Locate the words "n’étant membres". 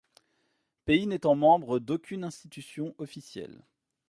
1.05-1.77